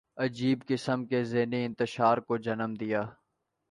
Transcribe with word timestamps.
عجیب 0.17 0.63
قسم 0.67 1.05
کے 1.05 1.23
ذہنی 1.23 1.65
انتشار 1.65 2.17
کو 2.17 2.37
جنم 2.37 2.73
دیا۔ 2.73 3.03